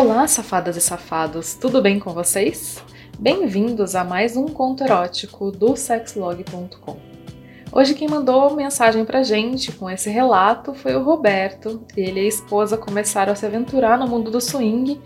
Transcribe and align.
Olá, 0.00 0.26
safadas 0.26 0.78
e 0.78 0.80
safados, 0.80 1.52
tudo 1.52 1.82
bem 1.82 2.00
com 2.00 2.14
vocês? 2.14 2.82
Bem-vindos 3.18 3.94
a 3.94 4.02
mais 4.02 4.34
um 4.34 4.46
conto 4.46 4.82
erótico 4.82 5.50
do 5.50 5.76
sexlog.com. 5.76 6.96
Hoje 7.70 7.92
quem 7.92 8.08
mandou 8.08 8.56
mensagem 8.56 9.04
pra 9.04 9.22
gente 9.22 9.70
com 9.72 9.90
esse 9.90 10.08
relato 10.08 10.72
foi 10.72 10.96
o 10.96 11.04
Roberto. 11.04 11.84
Ele 11.94 12.18
e 12.18 12.24
a 12.24 12.28
esposa 12.28 12.78
começaram 12.78 13.34
a 13.34 13.36
se 13.36 13.44
aventurar 13.44 13.98
no 13.98 14.08
mundo 14.08 14.30
do 14.30 14.40
swing 14.40 14.98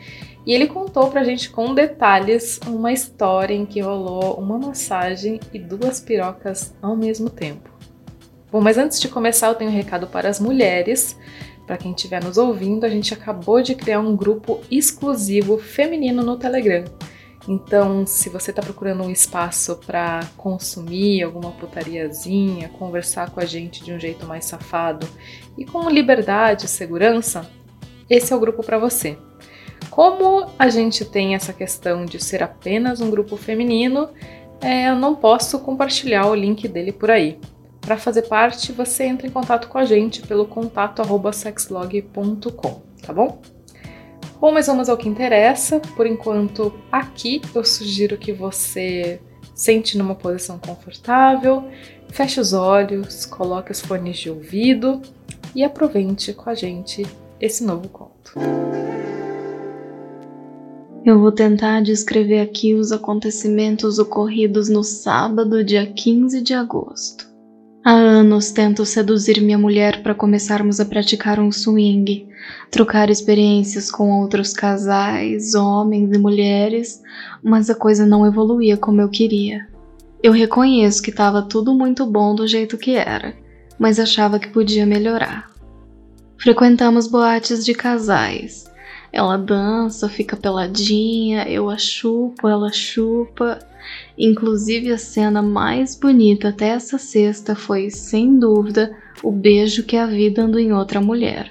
e 0.46 0.54
ele 0.54 0.68
contou 0.68 1.10
pra 1.10 1.24
gente 1.24 1.50
com 1.50 1.74
detalhes 1.74 2.60
uma 2.64 2.92
história 2.92 3.52
em 3.52 3.66
que 3.66 3.80
rolou 3.80 4.34
uma 4.34 4.60
massagem 4.60 5.40
e 5.52 5.58
duas 5.58 5.98
pirocas 5.98 6.72
ao 6.80 6.94
mesmo 6.94 7.28
tempo. 7.28 7.68
Bom, 8.54 8.60
mas 8.60 8.78
antes 8.78 9.00
de 9.00 9.08
começar, 9.08 9.48
eu 9.48 9.56
tenho 9.56 9.72
um 9.72 9.74
recado 9.74 10.06
para 10.06 10.28
as 10.28 10.38
mulheres. 10.38 11.18
Para 11.66 11.78
quem 11.78 11.92
estiver 11.92 12.22
nos 12.22 12.36
ouvindo, 12.36 12.84
a 12.84 12.88
gente 12.88 13.14
acabou 13.14 13.62
de 13.62 13.74
criar 13.74 14.00
um 14.00 14.14
grupo 14.14 14.60
exclusivo 14.70 15.58
feminino 15.58 16.22
no 16.22 16.36
Telegram. 16.36 16.84
Então, 17.46 18.06
se 18.06 18.28
você 18.28 18.50
está 18.50 18.62
procurando 18.62 19.02
um 19.02 19.10
espaço 19.10 19.76
para 19.86 20.20
consumir 20.36 21.22
alguma 21.22 21.52
putariazinha, 21.52 22.70
conversar 22.70 23.30
com 23.30 23.40
a 23.40 23.44
gente 23.44 23.84
de 23.84 23.92
um 23.92 24.00
jeito 24.00 24.26
mais 24.26 24.46
safado 24.46 25.06
e 25.56 25.64
com 25.64 25.88
liberdade 25.90 26.64
e 26.64 26.68
segurança, 26.68 27.50
esse 28.08 28.32
é 28.32 28.36
o 28.36 28.40
grupo 28.40 28.62
para 28.62 28.78
você. 28.78 29.18
Como 29.90 30.46
a 30.58 30.68
gente 30.68 31.04
tem 31.04 31.34
essa 31.34 31.52
questão 31.52 32.04
de 32.04 32.22
ser 32.22 32.42
apenas 32.42 33.00
um 33.00 33.10
grupo 33.10 33.36
feminino, 33.36 34.08
é, 34.60 34.88
eu 34.88 34.96
não 34.96 35.14
posso 35.14 35.58
compartilhar 35.58 36.26
o 36.26 36.34
link 36.34 36.66
dele 36.66 36.92
por 36.92 37.10
aí. 37.10 37.38
Para 37.84 37.98
fazer 37.98 38.22
parte, 38.22 38.72
você 38.72 39.04
entra 39.04 39.26
em 39.26 39.30
contato 39.30 39.68
com 39.68 39.76
a 39.76 39.84
gente 39.84 40.22
pelo 40.22 40.46
contato 40.46 41.02
sexlog.com, 41.32 42.82
tá 43.02 43.12
bom? 43.12 43.42
Bom, 44.40 44.52
mas 44.52 44.66
vamos 44.66 44.88
ao 44.88 44.96
que 44.96 45.08
interessa. 45.08 45.80
Por 45.94 46.06
enquanto, 46.06 46.72
aqui 46.90 47.42
eu 47.54 47.62
sugiro 47.62 48.16
que 48.16 48.32
você 48.32 49.20
sente 49.54 49.98
numa 49.98 50.14
posição 50.14 50.58
confortável, 50.58 51.64
feche 52.08 52.40
os 52.40 52.52
olhos, 52.54 53.26
coloque 53.26 53.70
os 53.70 53.80
fones 53.80 54.16
de 54.16 54.30
ouvido 54.30 55.02
e 55.54 55.62
aproveite 55.62 56.32
com 56.32 56.48
a 56.48 56.54
gente 56.54 57.06
esse 57.38 57.62
novo 57.62 57.88
conto. 57.88 58.32
Eu 61.04 61.20
vou 61.20 61.30
tentar 61.30 61.82
descrever 61.82 62.40
aqui 62.40 62.74
os 62.74 62.90
acontecimentos 62.90 63.98
ocorridos 63.98 64.70
no 64.70 64.82
sábado, 64.82 65.62
dia 65.62 65.84
15 65.86 66.40
de 66.40 66.54
agosto. 66.54 67.33
Há 67.86 67.92
anos 67.92 68.50
tento 68.50 68.86
seduzir 68.86 69.42
minha 69.42 69.58
mulher 69.58 70.02
para 70.02 70.14
começarmos 70.14 70.80
a 70.80 70.86
praticar 70.86 71.38
um 71.38 71.52
swing, 71.52 72.26
trocar 72.70 73.10
experiências 73.10 73.90
com 73.90 74.22
outros 74.22 74.54
casais, 74.54 75.54
homens 75.54 76.10
e 76.10 76.18
mulheres, 76.18 77.02
mas 77.42 77.68
a 77.68 77.74
coisa 77.74 78.06
não 78.06 78.26
evoluía 78.26 78.78
como 78.78 79.02
eu 79.02 79.10
queria. 79.10 79.68
Eu 80.22 80.32
reconheço 80.32 81.02
que 81.02 81.10
estava 81.10 81.42
tudo 81.42 81.74
muito 81.74 82.06
bom 82.06 82.34
do 82.34 82.46
jeito 82.46 82.78
que 82.78 82.94
era, 82.94 83.34
mas 83.78 84.00
achava 84.00 84.38
que 84.38 84.48
podia 84.48 84.86
melhorar. 84.86 85.50
Frequentamos 86.38 87.06
boates 87.06 87.66
de 87.66 87.74
casais. 87.74 88.64
Ela 89.16 89.36
dança, 89.36 90.08
fica 90.08 90.36
peladinha, 90.36 91.48
eu 91.48 91.70
a 91.70 91.78
chupo, 91.78 92.48
ela 92.48 92.72
chupa. 92.72 93.60
Inclusive, 94.18 94.90
a 94.90 94.98
cena 94.98 95.40
mais 95.40 95.94
bonita 95.94 96.48
até 96.48 96.70
essa 96.70 96.98
sexta 96.98 97.54
foi, 97.54 97.90
sem 97.90 98.36
dúvida, 98.40 98.98
o 99.22 99.30
beijo 99.30 99.84
que 99.84 99.96
a 99.96 100.04
vi 100.04 100.30
dando 100.30 100.58
em 100.58 100.72
outra 100.72 101.00
mulher. 101.00 101.48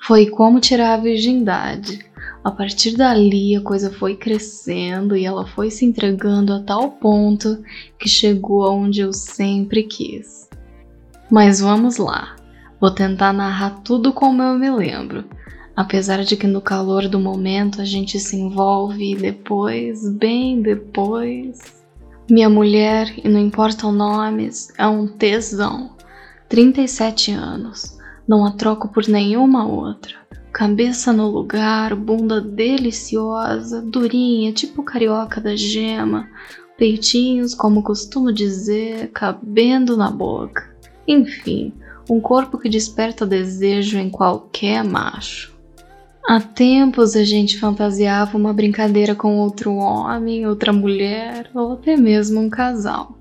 Foi 0.00 0.30
como 0.30 0.60
tirar 0.60 0.94
a 0.94 0.96
virgindade. 0.96 1.98
A 2.42 2.50
partir 2.50 2.96
dali, 2.96 3.54
a 3.54 3.60
coisa 3.60 3.90
foi 3.90 4.16
crescendo 4.16 5.14
e 5.14 5.26
ela 5.26 5.46
foi 5.46 5.70
se 5.70 5.84
entregando 5.84 6.54
a 6.54 6.62
tal 6.62 6.92
ponto 6.92 7.62
que 7.98 8.08
chegou 8.08 8.64
aonde 8.64 9.02
eu 9.02 9.12
sempre 9.12 9.82
quis. 9.82 10.48
Mas 11.30 11.60
vamos 11.60 11.98
lá. 11.98 12.34
Vou 12.80 12.90
tentar 12.90 13.34
narrar 13.34 13.82
tudo 13.82 14.10
como 14.10 14.42
eu 14.42 14.58
me 14.58 14.70
lembro, 14.70 15.24
apesar 15.78 16.24
de 16.24 16.36
que 16.36 16.48
no 16.48 16.60
calor 16.60 17.06
do 17.06 17.20
momento 17.20 17.80
a 17.80 17.84
gente 17.84 18.18
se 18.18 18.34
envolve 18.34 19.12
e 19.12 19.16
depois, 19.16 20.10
bem 20.10 20.60
depois, 20.60 21.56
minha 22.28 22.50
mulher, 22.50 23.14
e 23.16 23.28
não 23.28 23.38
importam 23.38 23.92
nomes, 23.92 24.72
é 24.76 24.84
um 24.88 25.06
tesão. 25.06 25.92
37 26.48 27.30
anos, 27.30 27.96
não 28.26 28.44
a 28.44 28.50
troco 28.50 28.88
por 28.88 29.06
nenhuma 29.06 29.68
outra. 29.68 30.16
Cabeça 30.52 31.12
no 31.12 31.30
lugar, 31.30 31.94
bunda 31.94 32.40
deliciosa, 32.40 33.80
durinha, 33.80 34.52
tipo 34.52 34.82
carioca 34.82 35.40
da 35.40 35.54
gema, 35.54 36.28
peitinhos, 36.76 37.54
como 37.54 37.84
costumo 37.84 38.32
dizer, 38.32 39.12
cabendo 39.12 39.96
na 39.96 40.10
boca. 40.10 40.74
Enfim, 41.06 41.72
um 42.10 42.20
corpo 42.20 42.58
que 42.58 42.68
desperta 42.68 43.24
desejo 43.24 43.96
em 43.96 44.10
qualquer 44.10 44.82
macho. 44.82 45.56
Há 46.30 46.40
tempos 46.40 47.16
a 47.16 47.24
gente 47.24 47.58
fantasiava 47.58 48.36
uma 48.36 48.52
brincadeira 48.52 49.14
com 49.14 49.38
outro 49.38 49.74
homem, 49.76 50.46
outra 50.46 50.74
mulher 50.74 51.50
ou 51.54 51.72
até 51.72 51.96
mesmo 51.96 52.38
um 52.38 52.50
casal. 52.50 53.16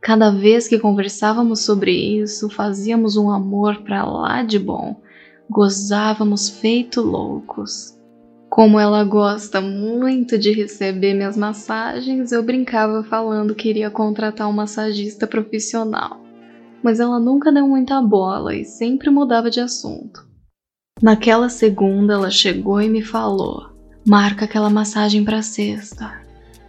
Cada 0.00 0.30
vez 0.30 0.66
que 0.66 0.78
conversávamos 0.78 1.60
sobre 1.60 1.92
isso, 1.92 2.48
fazíamos 2.48 3.18
um 3.18 3.30
amor 3.30 3.82
para 3.82 4.06
lá 4.06 4.42
de 4.42 4.58
bom, 4.58 5.02
gozávamos 5.50 6.48
feito 6.48 7.02
loucos. 7.02 7.94
Como 8.48 8.80
ela 8.80 9.04
gosta 9.04 9.60
muito 9.60 10.38
de 10.38 10.50
receber 10.50 11.12
minhas 11.12 11.36
massagens, 11.36 12.32
eu 12.32 12.42
brincava 12.42 13.04
falando 13.04 13.54
que 13.54 13.68
iria 13.68 13.90
contratar 13.90 14.48
um 14.48 14.52
massagista 14.54 15.26
profissional. 15.26 16.18
Mas 16.82 17.00
ela 17.00 17.20
nunca 17.20 17.52
deu 17.52 17.68
muita 17.68 18.00
bola 18.00 18.56
e 18.56 18.64
sempre 18.64 19.10
mudava 19.10 19.50
de 19.50 19.60
assunto. 19.60 20.29
Naquela 21.02 21.48
segunda, 21.48 22.12
ela 22.12 22.30
chegou 22.30 22.80
e 22.80 22.88
me 22.88 23.00
falou: 23.00 23.70
marca 24.06 24.44
aquela 24.44 24.68
massagem 24.68 25.24
para 25.24 25.40
sexta. 25.40 26.20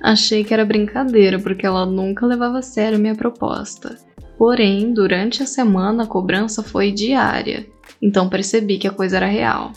Achei 0.01 0.43
que 0.43 0.53
era 0.53 0.63
brincadeira, 0.63 1.37
porque 1.37 1.65
ela 1.65 1.85
nunca 1.85 2.25
levava 2.25 2.59
a 2.59 2.61
sério 2.61 2.97
minha 2.97 3.13
proposta. 3.13 3.97
Porém, 4.37 4.93
durante 4.93 5.43
a 5.43 5.45
semana 5.45 6.03
a 6.03 6.07
cobrança 6.07 6.63
foi 6.63 6.91
diária, 6.91 7.67
então 8.01 8.29
percebi 8.29 8.77
que 8.77 8.87
a 8.87 8.93
coisa 8.93 9.17
era 9.17 9.27
real. 9.27 9.73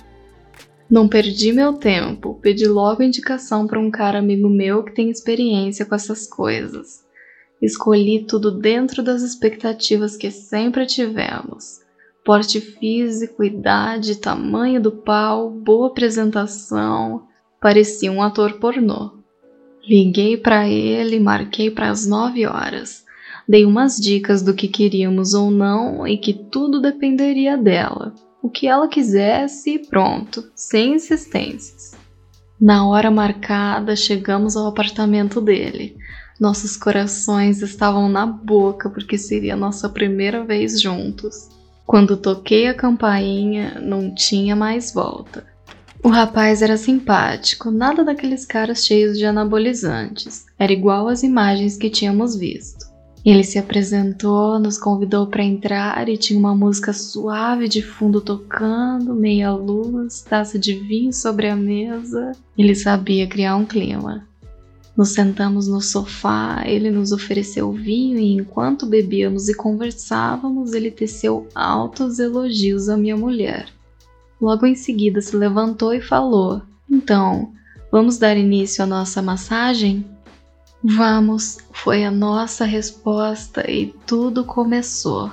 Não 0.89 1.09
perdi 1.09 1.53
meu 1.53 1.73
tempo, 1.73 2.39
pedi 2.41 2.67
logo 2.67 3.03
indicação 3.03 3.67
para 3.67 3.81
um 3.81 3.91
cara 3.91 4.21
amigo 4.21 4.49
meu 4.49 4.85
que 4.85 4.95
tem 4.95 5.11
experiência 5.11 5.85
com 5.85 5.97
essas 5.97 6.27
coisas. 6.29 7.05
Escolhi 7.61 8.25
tudo 8.25 8.53
dentro 8.53 9.03
das 9.03 9.23
expectativas 9.23 10.17
que 10.17 10.31
sempre 10.31 10.87
tivemos 10.87 11.84
porte 12.25 12.59
físico, 12.61 13.45
idade, 13.45 14.17
tamanho 14.17 14.81
do 14.81 14.91
pau, 14.91 15.51
boa 15.51 15.89
apresentação, 15.89 17.27
parecia 17.61 18.11
um 18.11 18.23
ator 18.23 18.55
pornô. 18.55 19.19
Liguei 19.87 20.39
para 20.39 20.67
ele, 20.67 21.21
marquei 21.21 21.71
para 21.71 21.91
as 21.91 22.07
nove 22.07 22.47
horas. 22.47 23.05
Dei 23.47 23.67
umas 23.67 23.97
dicas 23.97 24.41
do 24.41 24.55
que 24.55 24.67
queríamos 24.67 25.35
ou 25.35 25.51
não 25.51 26.09
e 26.09 26.17
que 26.17 26.33
tudo 26.33 26.81
dependeria 26.81 27.59
dela. 27.59 28.15
O 28.43 28.49
que 28.49 28.67
ela 28.67 28.89
quisesse 28.89 29.75
e 29.75 29.79
pronto, 29.79 30.51
sem 30.55 30.95
insistências. 30.95 31.93
Na 32.59 32.89
hora 32.89 33.11
marcada, 33.11 33.95
chegamos 33.95 34.57
ao 34.57 34.67
apartamento 34.67 35.43
dele. 35.43 35.95
Nossos 36.41 36.77
corações 36.77 37.61
estavam 37.61 38.09
na 38.09 38.25
boca 38.25 38.89
porque 38.89 39.19
seria 39.19 39.55
nossa 39.55 39.91
primeira 39.91 40.43
vez 40.43 40.81
juntos. 40.81 41.51
Quando 41.87 42.17
toquei 42.17 42.67
a 42.67 42.75
campainha, 42.75 43.81
não 43.81 44.15
tinha 44.15 44.57
mais 44.57 44.93
volta. 44.93 45.45
O 46.03 46.09
rapaz 46.09 46.61
era 46.61 46.77
simpático, 46.77 47.71
nada 47.71 48.05
daqueles 48.05 48.45
caras 48.45 48.85
cheios 48.85 49.17
de 49.17 49.25
anabolizantes. 49.25 50.45
Era 50.59 50.73
igual 50.73 51.09
às 51.09 51.23
imagens 51.23 51.77
que 51.77 51.89
tínhamos 51.89 52.37
visto. 52.37 52.93
Ele 53.25 53.43
se 53.43 53.59
apresentou, 53.59 54.59
nos 54.59 54.77
convidou 54.77 55.27
para 55.27 55.43
entrar 55.43 56.07
e 56.09 56.19
tinha 56.19 56.39
uma 56.39 56.55
música 56.55 56.93
suave 56.93 57.69
de 57.69 57.81
fundo 57.81 58.21
tocando, 58.21 59.15
meia 59.15 59.51
luz, 59.51 60.21
taça 60.21 60.59
de 60.59 60.75
vinho 60.75 61.11
sobre 61.11 61.49
a 61.49 61.57
mesa. 61.57 62.33
Ele 62.57 62.75
sabia 62.75 63.27
criar 63.27 63.57
um 63.57 63.65
clima. 63.65 64.29
Nos 64.97 65.11
sentamos 65.11 65.67
no 65.67 65.81
sofá, 65.81 66.63
ele 66.67 66.91
nos 66.91 67.11
ofereceu 67.11 67.73
vinho 67.73 68.17
e 68.19 68.33
enquanto 68.33 68.87
bebíamos 68.87 69.49
e 69.49 69.55
conversávamos, 69.55 70.73
ele 70.73 70.91
teceu 70.91 71.49
altos 71.53 72.21
elogios 72.21 72.89
à 72.89 72.97
minha 72.97 73.17
mulher. 73.17 73.69
Logo 74.41 74.67
em 74.67 74.75
seguida 74.77 75.21
se 75.21 75.37
levantou 75.37 75.93
e 75.93 76.01
falou: 76.01 76.63
Então, 76.89 77.53
vamos 77.91 78.19
dar 78.19 78.37
início 78.37 78.85
à 78.85 78.87
nossa 78.87 79.21
massagem? 79.21 80.07
Vamos, 80.83 81.59
foi 81.73 82.05
a 82.05 82.11
nossa 82.11 82.65
resposta 82.65 83.69
e 83.69 83.93
tudo 84.07 84.45
começou. 84.45 85.31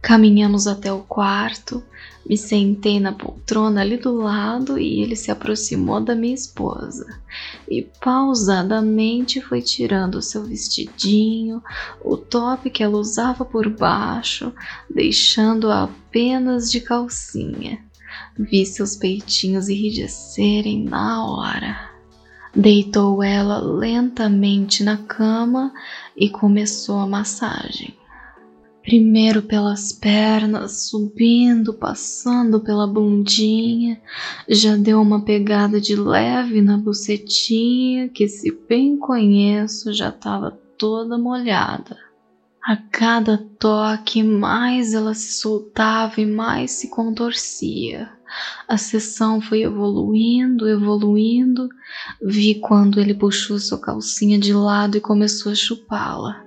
Caminhamos 0.00 0.66
até 0.66 0.92
o 0.92 1.00
quarto, 1.00 1.82
me 2.28 2.36
sentei 2.36 3.00
na 3.00 3.12
poltrona 3.12 3.80
ali 3.80 3.96
do 3.96 4.14
lado 4.14 4.78
e 4.78 5.00
ele 5.00 5.16
se 5.16 5.30
aproximou 5.30 6.00
da 6.00 6.14
minha 6.14 6.34
esposa 6.34 7.06
e 7.70 7.82
pausadamente 8.00 9.40
foi 9.40 9.62
tirando 9.62 10.16
o 10.16 10.22
seu 10.22 10.44
vestidinho, 10.44 11.62
o 12.02 12.16
top 12.16 12.70
que 12.70 12.82
ela 12.82 12.96
usava 12.96 13.44
por 13.44 13.68
baixo, 13.68 14.52
deixando-a 14.88 15.84
apenas 15.84 16.70
de 16.70 16.80
calcinha. 16.80 17.82
Vi 18.38 18.64
seus 18.64 18.96
peitinhos 18.96 19.68
enrijecerem 19.68 20.84
na 20.84 21.24
hora. 21.24 21.90
Deitou 22.54 23.22
ela 23.22 23.58
lentamente 23.58 24.82
na 24.82 24.96
cama 24.96 25.72
e 26.16 26.28
começou 26.28 26.98
a 26.98 27.06
massagem. 27.06 27.94
Primeiro 28.88 29.42
pelas 29.42 29.92
pernas, 29.92 30.88
subindo, 30.88 31.74
passando 31.74 32.58
pela 32.58 32.86
bundinha, 32.86 34.00
já 34.48 34.76
deu 34.76 35.02
uma 35.02 35.22
pegada 35.22 35.78
de 35.78 35.94
leve 35.94 36.62
na 36.62 36.78
bucetinha, 36.78 38.08
que 38.08 38.26
se 38.26 38.50
bem 38.66 38.96
conheço 38.96 39.92
já 39.92 40.08
estava 40.08 40.52
toda 40.78 41.18
molhada. 41.18 41.98
A 42.64 42.78
cada 42.78 43.36
toque, 43.58 44.22
mais 44.22 44.94
ela 44.94 45.12
se 45.12 45.34
soltava 45.34 46.22
e 46.22 46.24
mais 46.24 46.70
se 46.70 46.88
contorcia. 46.88 48.08
A 48.66 48.76
sessão 48.76 49.40
foi 49.40 49.62
evoluindo, 49.62 50.68
evoluindo. 50.68 51.68
Vi 52.22 52.56
quando 52.56 53.00
ele 53.00 53.14
puxou 53.14 53.58
sua 53.58 53.78
calcinha 53.78 54.38
de 54.38 54.52
lado 54.52 54.96
e 54.96 55.00
começou 55.00 55.52
a 55.52 55.54
chupá-la, 55.54 56.44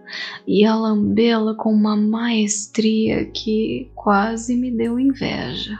e 0.48 0.66
a 0.66 0.76
lambê-la 0.76 1.56
com 1.56 1.74
uma 1.74 1.96
maestria 1.96 3.26
que 3.26 3.92
quase 3.96 4.56
me 4.56 4.72
deu 4.72 5.00
inveja. 5.00 5.78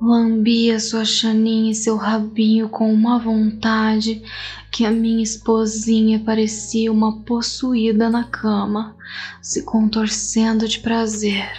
Lambia 0.00 0.78
sua 0.78 1.04
chaninha 1.04 1.72
e 1.72 1.74
seu 1.74 1.96
rabinho 1.96 2.68
com 2.68 2.92
uma 2.92 3.18
vontade 3.18 4.22
que 4.70 4.84
a 4.84 4.92
minha 4.92 5.24
esposinha 5.24 6.20
parecia 6.20 6.92
uma 6.92 7.20
possuída 7.22 8.08
na 8.08 8.22
cama, 8.22 8.96
se 9.42 9.64
contorcendo 9.64 10.68
de 10.68 10.78
prazer. 10.78 11.50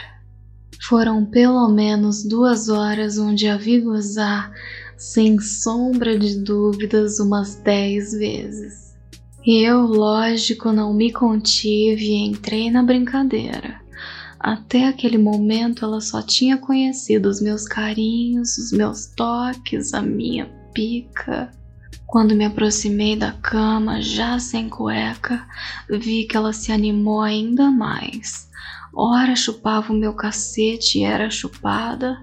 Foram 0.90 1.24
pelo 1.24 1.70
menos 1.70 2.24
duas 2.24 2.68
horas 2.68 3.20
onde 3.20 3.48
a 3.48 3.56
vi 3.56 3.80
gozar, 3.80 4.52
sem 4.98 5.40
sombra 5.40 6.18
de 6.18 6.40
dúvidas, 6.40 7.20
umas 7.20 7.54
dez 7.58 8.12
vezes. 8.12 8.98
Eu, 9.46 9.82
lógico, 9.82 10.72
não 10.72 10.92
me 10.92 11.14
contive 11.14 12.06
e 12.06 12.26
entrei 12.26 12.72
na 12.72 12.82
brincadeira. 12.82 13.80
Até 14.40 14.88
aquele 14.88 15.20
momento 15.20 15.86
ela 15.86 16.02
só 16.02 16.24
tinha 16.24 16.58
conhecido 16.58 17.30
os 17.30 17.40
meus 17.40 17.68
carinhos, 17.68 18.58
os 18.58 18.72
meus 18.72 19.06
toques, 19.16 19.94
a 19.94 20.02
minha 20.02 20.48
pica. 20.74 21.52
Quando 22.08 22.34
me 22.34 22.46
aproximei 22.46 23.16
da 23.16 23.34
cama, 23.34 24.02
já 24.02 24.40
sem 24.40 24.68
cueca, 24.68 25.46
vi 25.88 26.24
que 26.24 26.36
ela 26.36 26.52
se 26.52 26.72
animou 26.72 27.22
ainda 27.22 27.70
mais. 27.70 28.49
Ora 28.94 29.36
chupava 29.36 29.94
o 29.94 29.96
meu 29.96 30.14
cacete 30.14 31.00
e 31.00 31.04
era 31.04 31.30
chupada, 31.30 32.18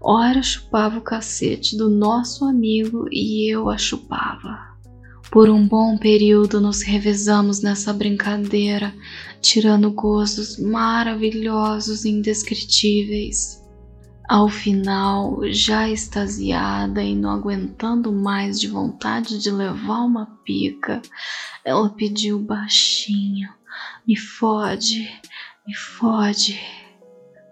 ora 0.00 0.42
chupava 0.42 0.98
o 0.98 1.02
cacete 1.02 1.76
do 1.76 1.88
nosso 1.88 2.44
amigo 2.44 3.06
e 3.10 3.50
eu 3.50 3.70
a 3.70 3.78
chupava. 3.78 4.70
Por 5.30 5.48
um 5.48 5.66
bom 5.66 5.96
período 5.96 6.60
nos 6.60 6.82
revezamos 6.82 7.62
nessa 7.62 7.92
brincadeira, 7.92 8.92
tirando 9.40 9.90
gozos 9.92 10.58
maravilhosos 10.58 12.04
e 12.04 12.10
indescritíveis. 12.10 13.60
Ao 14.28 14.48
final, 14.48 15.40
já 15.50 15.88
extasiada 15.88 17.02
e 17.02 17.14
não 17.14 17.30
aguentando 17.30 18.12
mais 18.12 18.60
de 18.60 18.68
vontade 18.68 19.38
de 19.38 19.50
levar 19.50 20.04
uma 20.04 20.26
pica, 20.44 21.00
ela 21.64 21.88
pediu 21.90 22.38
baixinho: 22.38 23.48
Me 24.06 24.16
fode, 24.16 25.08
me 25.70 25.76
fode. 25.76 26.60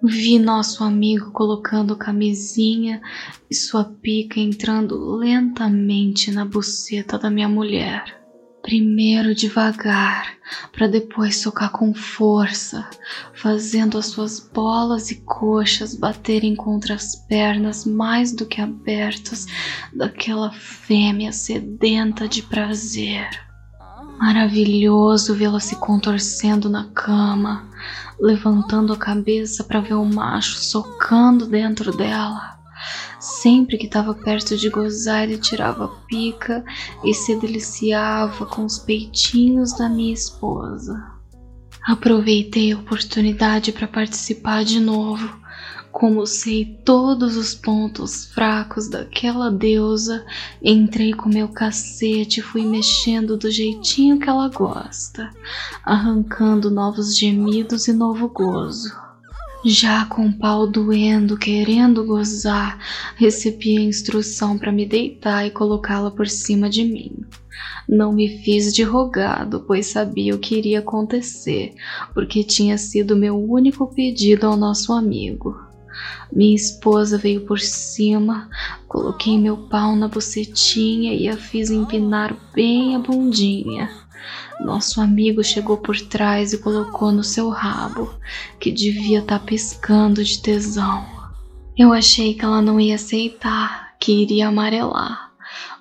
Vi 0.02 0.40
nosso 0.40 0.82
amigo 0.82 1.30
colocando 1.30 1.96
camisinha 1.96 3.00
e 3.48 3.54
sua 3.54 3.84
pica 3.84 4.40
entrando 4.40 5.14
lentamente 5.14 6.32
na 6.32 6.44
buceta 6.44 7.16
da 7.16 7.30
minha 7.30 7.48
mulher. 7.48 8.18
Primeiro 8.60 9.36
devagar, 9.36 10.36
para 10.72 10.88
depois 10.88 11.40
socar 11.40 11.70
com 11.70 11.94
força, 11.94 12.90
fazendo 13.34 13.96
as 13.96 14.06
suas 14.06 14.40
bolas 14.40 15.12
e 15.12 15.22
coxas 15.22 15.94
baterem 15.94 16.56
contra 16.56 16.94
as 16.94 17.14
pernas 17.14 17.84
mais 17.84 18.32
do 18.32 18.46
que 18.46 18.60
abertas 18.60 19.46
daquela 19.94 20.50
fêmea 20.50 21.30
sedenta 21.30 22.26
de 22.26 22.42
prazer. 22.42 23.28
Maravilhoso 24.18 25.32
vê-la 25.36 25.60
se 25.60 25.76
contorcendo 25.76 26.68
na 26.68 26.86
cama, 26.86 27.70
levantando 28.20 28.92
a 28.92 28.96
cabeça 28.96 29.62
para 29.64 29.80
ver 29.80 29.94
o 29.94 30.04
macho 30.04 30.56
socando 30.56 31.46
dentro 31.46 31.96
dela. 31.96 32.58
Sempre 33.20 33.76
que 33.76 33.86
estava 33.86 34.14
perto 34.14 34.56
de 34.56 34.68
gozar, 34.68 35.24
ele 35.24 35.38
tirava 35.38 35.86
a 35.86 35.88
pica 36.06 36.64
e 37.04 37.12
se 37.12 37.34
deliciava 37.36 38.46
com 38.46 38.64
os 38.64 38.78
peitinhos 38.78 39.76
da 39.76 39.88
minha 39.88 40.14
esposa. 40.14 41.18
Aproveitei 41.86 42.72
a 42.72 42.78
oportunidade 42.78 43.72
para 43.72 43.88
participar 43.88 44.64
de 44.64 44.78
novo 44.78 45.47
como 45.92 46.26
sei 46.26 46.64
todos 46.84 47.36
os 47.36 47.54
pontos 47.54 48.26
fracos 48.26 48.88
daquela 48.88 49.50
deusa, 49.50 50.24
entrei 50.62 51.12
com 51.12 51.28
meu 51.28 51.48
cacete 51.48 52.40
e 52.40 52.42
fui 52.42 52.64
mexendo 52.64 53.36
do 53.36 53.50
jeitinho 53.50 54.18
que 54.18 54.28
ela 54.28 54.48
gosta, 54.48 55.30
arrancando 55.84 56.70
novos 56.70 57.18
gemidos 57.18 57.88
e 57.88 57.92
novo 57.92 58.28
gozo. 58.28 58.92
Já 59.64 60.04
com 60.04 60.26
o 60.26 60.32
pau 60.32 60.68
doendo, 60.68 61.36
querendo 61.36 62.04
gozar, 62.04 62.78
recebi 63.16 63.76
a 63.76 63.82
instrução 63.82 64.56
para 64.56 64.70
me 64.70 64.86
deitar 64.86 65.44
e 65.46 65.50
colocá-la 65.50 66.12
por 66.12 66.28
cima 66.28 66.70
de 66.70 66.84
mim. 66.84 67.10
Não 67.88 68.12
me 68.12 68.42
fiz 68.44 68.72
de 68.72 68.84
rogado, 68.84 69.64
pois 69.66 69.86
sabia 69.86 70.34
o 70.34 70.38
que 70.38 70.56
iria 70.56 70.78
acontecer, 70.78 71.74
porque 72.14 72.44
tinha 72.44 72.78
sido 72.78 73.16
meu 73.16 73.36
único 73.36 73.86
pedido 73.88 74.46
ao 74.46 74.56
nosso 74.56 74.92
amigo. 74.92 75.67
Minha 76.32 76.54
esposa 76.54 77.16
veio 77.18 77.42
por 77.42 77.58
cima, 77.58 78.48
coloquei 78.86 79.38
meu 79.38 79.56
pau 79.56 79.96
na 79.96 80.08
bucetinha 80.08 81.14
e 81.14 81.28
a 81.28 81.36
fiz 81.36 81.70
empinar 81.70 82.36
bem 82.54 82.96
a 82.96 82.98
bundinha. 82.98 83.90
Nosso 84.60 85.00
amigo 85.00 85.42
chegou 85.42 85.76
por 85.76 85.98
trás 86.00 86.52
e 86.52 86.58
colocou 86.58 87.12
no 87.12 87.22
seu 87.22 87.48
rabo, 87.48 88.12
que 88.58 88.70
devia 88.70 89.20
estar 89.20 89.38
tá 89.38 89.44
piscando 89.44 90.22
de 90.22 90.42
tesão. 90.42 91.06
Eu 91.76 91.92
achei 91.92 92.34
que 92.34 92.44
ela 92.44 92.60
não 92.60 92.80
ia 92.80 92.96
aceitar, 92.96 93.94
que 94.00 94.22
iria 94.22 94.48
amarelar. 94.48 95.27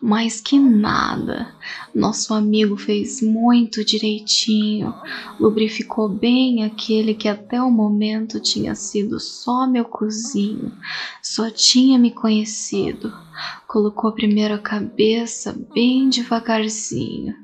Mais 0.01 0.39
que 0.39 0.59
nada, 0.59 1.53
nosso 1.93 2.33
amigo 2.33 2.77
fez 2.77 3.21
muito 3.21 3.83
direitinho, 3.83 4.93
lubrificou 5.39 6.07
bem 6.07 6.63
aquele 6.63 7.13
que 7.13 7.27
até 7.27 7.61
o 7.61 7.71
momento 7.71 8.39
tinha 8.39 8.75
sido 8.75 9.19
só 9.19 9.65
meu 9.67 9.85
cozinho, 9.85 10.71
só 11.21 11.49
tinha 11.49 11.97
me 11.97 12.11
conhecido. 12.11 13.11
Colocou 13.77 14.11
primeiro 14.11 14.55
a 14.55 14.57
cabeça 14.57 15.55
bem 15.71 16.09
devagarzinho. 16.09 17.35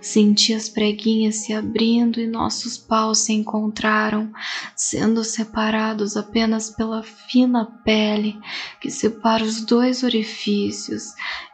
Senti 0.00 0.52
as 0.52 0.68
preguinhas 0.68 1.44
se 1.44 1.52
abrindo 1.52 2.18
e 2.18 2.26
nossos 2.26 2.76
paus 2.76 3.18
se 3.18 3.32
encontraram, 3.32 4.32
sendo 4.74 5.22
separados 5.22 6.16
apenas 6.16 6.70
pela 6.70 7.04
fina 7.04 7.64
pele 7.84 8.36
que 8.80 8.90
separa 8.90 9.44
os 9.44 9.64
dois 9.64 10.02
orifícios, 10.02 11.04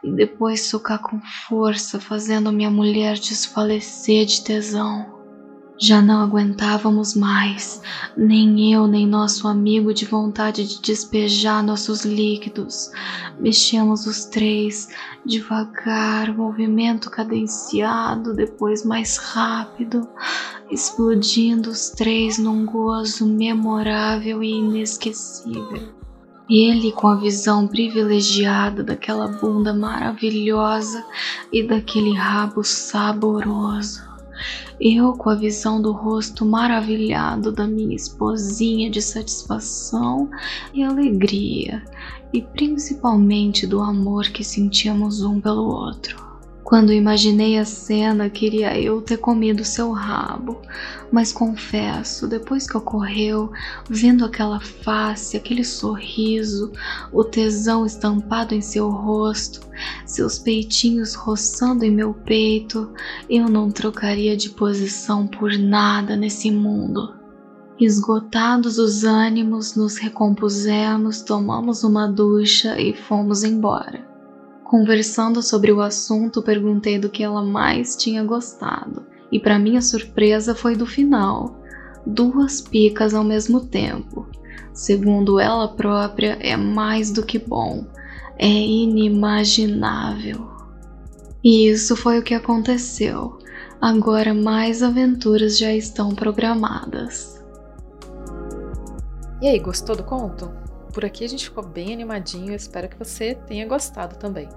e 0.03 0.11
depois 0.11 0.61
socar 0.61 0.97
com 0.97 1.21
força, 1.47 1.99
fazendo 1.99 2.51
minha 2.51 2.71
mulher 2.71 3.19
desfalecer 3.19 4.25
de 4.25 4.43
tesão. 4.43 5.12
Já 5.85 6.01
não 6.01 6.21
aguentávamos 6.21 7.13
mais, 7.13 7.81
nem 8.15 8.71
eu 8.71 8.87
nem 8.87 9.05
nosso 9.05 9.49
amigo, 9.49 9.93
de 9.93 10.05
vontade 10.05 10.65
de 10.65 10.81
despejar 10.81 11.61
nossos 11.61 12.05
líquidos. 12.05 12.89
Mexíamos 13.37 14.07
os 14.07 14.23
três, 14.23 14.87
devagar, 15.25 16.33
movimento 16.33 17.11
cadenciado, 17.11 18.33
depois 18.33 18.85
mais 18.85 19.17
rápido, 19.17 20.07
explodindo 20.71 21.71
os 21.71 21.89
três 21.89 22.37
num 22.37 22.65
gozo 22.65 23.27
memorável 23.27 24.41
e 24.41 24.51
inesquecível. 24.51 25.91
Ele 26.49 26.93
com 26.93 27.09
a 27.09 27.15
visão 27.15 27.67
privilegiada 27.67 28.85
daquela 28.85 29.27
bunda 29.27 29.73
maravilhosa 29.73 31.05
e 31.51 31.61
daquele 31.61 32.13
rabo 32.13 32.63
saboroso 32.63 34.12
eu 34.79 35.13
com 35.13 35.29
a 35.29 35.35
visão 35.35 35.81
do 35.81 35.91
rosto 35.91 36.45
maravilhado 36.45 37.51
da 37.51 37.67
minha 37.67 37.95
esposinha 37.95 38.89
de 38.89 39.01
satisfação 39.01 40.29
e 40.73 40.83
alegria, 40.83 41.83
e 42.31 42.41
principalmente 42.41 43.67
do 43.67 43.81
amor 43.81 44.25
que 44.29 44.43
sentíamos 44.43 45.21
um 45.21 45.39
pelo 45.39 45.65
outro. 45.65 46.32
Quando 46.73 46.91
imaginei 46.91 47.59
a 47.59 47.65
cena, 47.65 48.31
queria 48.31 48.75
eu 48.75 48.99
ter 48.99 49.17
comido 49.17 49.63
seu 49.63 49.91
rabo, 49.91 50.59
mas 51.11 51.31
confesso, 51.31 52.27
depois 52.27 52.65
que 52.65 52.75
ocorreu, 52.75 53.51
vendo 53.87 54.25
aquela 54.25 54.59
face, 54.59 55.37
aquele 55.37 55.63
sorriso, 55.63 56.71
o 57.11 57.23
tesão 57.23 57.85
estampado 57.85 58.55
em 58.55 58.61
seu 58.61 58.89
rosto, 58.89 59.59
seus 60.03 60.39
peitinhos 60.39 61.13
roçando 61.13 61.85
em 61.85 61.91
meu 61.91 62.11
peito, 62.11 62.91
eu 63.29 63.47
não 63.47 63.69
trocaria 63.69 64.35
de 64.35 64.49
posição 64.49 65.27
por 65.27 65.55
nada 65.55 66.15
nesse 66.15 66.49
mundo. 66.49 67.13
Esgotados 67.79 68.79
os 68.79 69.03
ânimos, 69.03 69.75
nos 69.75 69.97
recompusemos, 69.97 71.21
tomamos 71.21 71.83
uma 71.83 72.07
ducha 72.07 72.81
e 72.81 72.95
fomos 72.95 73.43
embora. 73.43 74.11
Conversando 74.73 75.43
sobre 75.43 75.71
o 75.71 75.81
assunto, 75.81 76.41
perguntei 76.41 76.97
do 76.97 77.07
que 77.07 77.21
ela 77.21 77.43
mais 77.43 77.95
tinha 77.95 78.23
gostado, 78.23 79.05
e 79.31 79.39
para 79.39 79.59
minha 79.59 79.83
surpresa 79.83 80.55
foi 80.55 80.75
do 80.75 80.83
final. 80.83 81.61
Duas 82.07 82.59
picas 82.59 83.13
ao 83.13 83.23
mesmo 83.23 83.67
tempo. 83.67 84.27
Segundo 84.73 85.39
ela 85.39 85.67
própria, 85.67 86.39
é 86.41 86.57
mais 86.57 87.11
do 87.11 87.23
que 87.23 87.37
bom, 87.37 87.85
é 88.35 88.49
inimaginável. 88.49 90.49
E 91.43 91.69
isso 91.69 91.95
foi 91.95 92.17
o 92.17 92.23
que 92.23 92.33
aconteceu. 92.33 93.37
Agora 93.79 94.33
mais 94.33 94.81
aventuras 94.81 95.55
já 95.55 95.71
estão 95.71 96.15
programadas. 96.15 97.45
E 99.39 99.47
aí, 99.47 99.59
gostou 99.59 99.95
do 99.95 100.03
conto? 100.03 100.51
Por 100.91 101.05
aqui 101.05 101.23
a 101.23 101.29
gente 101.29 101.45
ficou 101.45 101.63
bem 101.63 101.93
animadinho, 101.93 102.55
espero 102.55 102.89
que 102.89 102.97
você 102.97 103.35
tenha 103.35 103.67
gostado 103.67 104.15
também. 104.15 104.49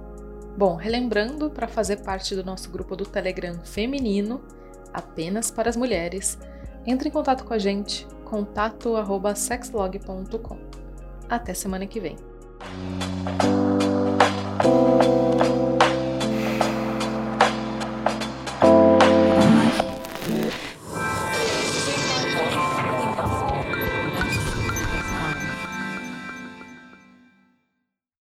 Bom, 0.57 0.75
relembrando, 0.75 1.51
para 1.51 1.69
fazer 1.69 1.99
parte 1.99 2.35
do 2.35 2.43
nosso 2.43 2.71
grupo 2.71 2.97
do 2.97 3.05
Telegram 3.05 3.61
feminino, 3.63 4.41
apenas 4.93 5.51
para 5.51 5.69
as 5.69 5.77
mulheres, 5.77 6.39
entre 6.87 7.11
em 7.11 7.13
contato 7.13 7.45
com 7.45 7.53
a 7.53 7.59
gente, 7.59 8.07
contato@sexlog.com. 8.25 10.59
Até 11.29 11.53
semana 11.53 11.87
que 11.87 12.01
vem. 12.01 12.17